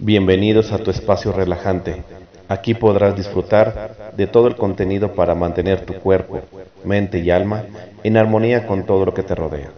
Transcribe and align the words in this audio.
Bienvenidos 0.00 0.70
a 0.70 0.78
tu 0.78 0.92
espacio 0.92 1.32
relajante. 1.32 2.04
Aquí 2.46 2.72
podrás 2.74 3.16
disfrutar 3.16 4.12
de 4.16 4.28
todo 4.28 4.46
el 4.46 4.54
contenido 4.54 5.12
para 5.12 5.34
mantener 5.34 5.84
tu 5.84 5.94
cuerpo, 5.94 6.40
mente 6.84 7.18
y 7.18 7.32
alma 7.32 7.64
en 8.04 8.16
armonía 8.16 8.64
con 8.64 8.86
todo 8.86 9.04
lo 9.04 9.12
que 9.12 9.24
te 9.24 9.34
rodea. 9.34 9.70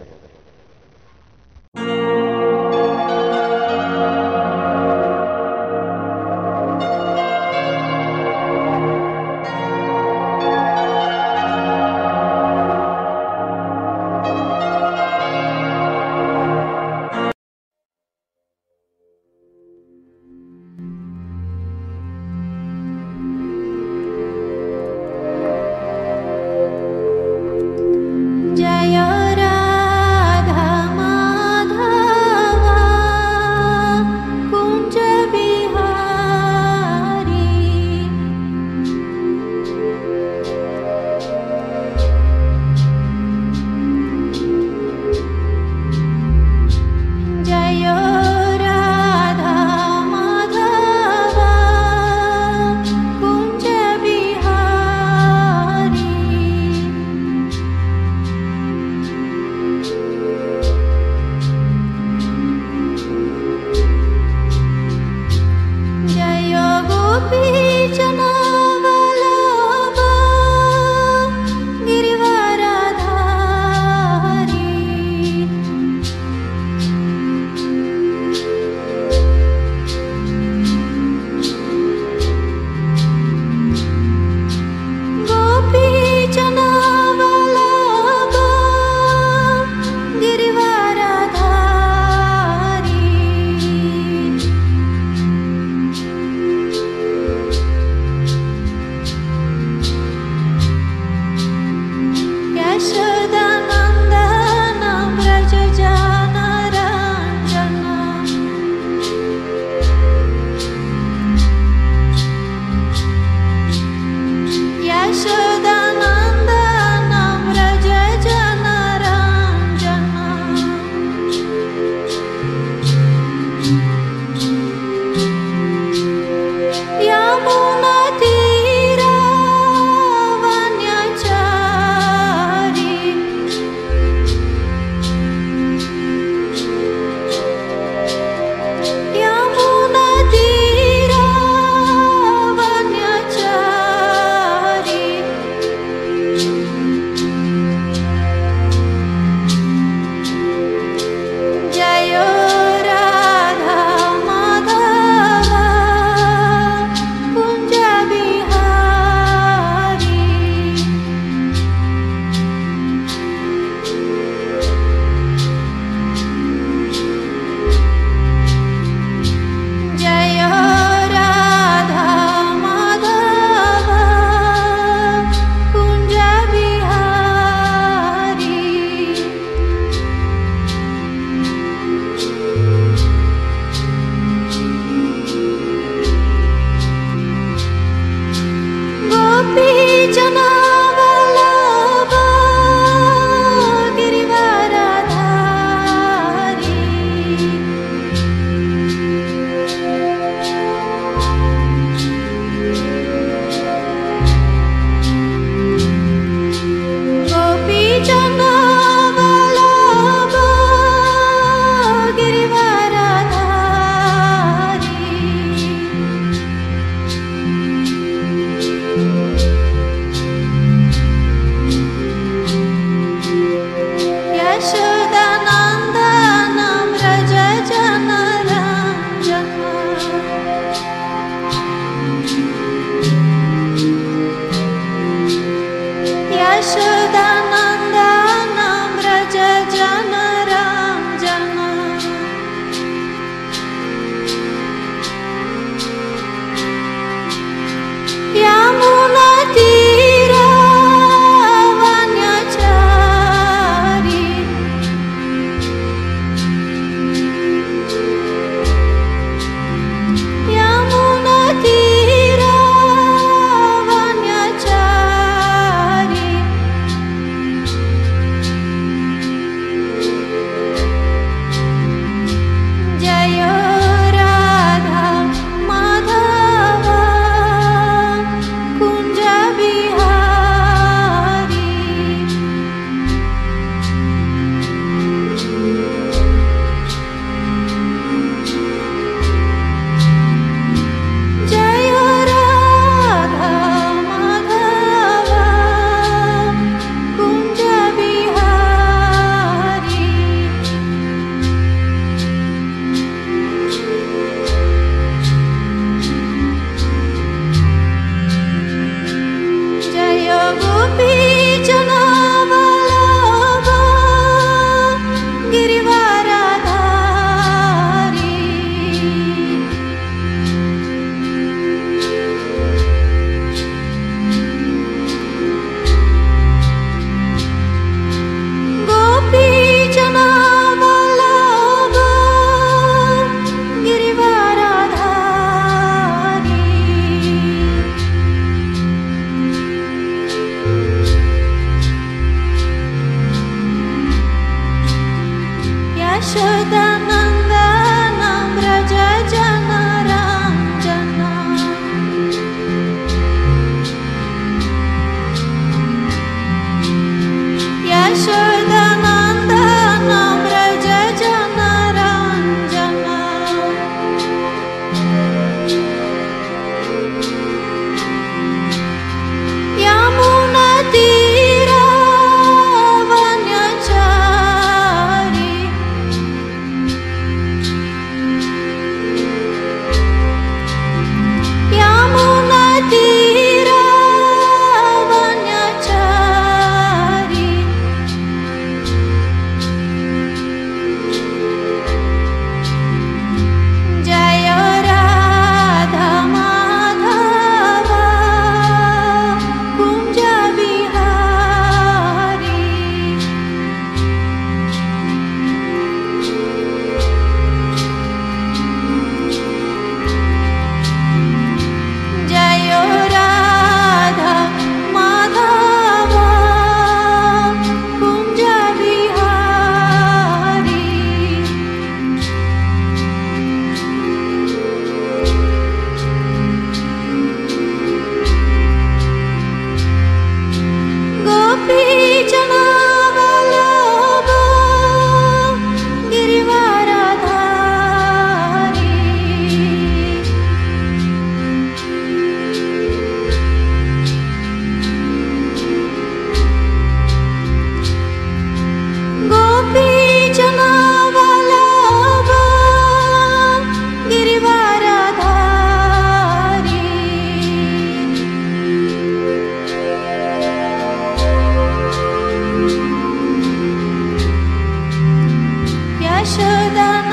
I 466.21 466.23
should 466.23 467.10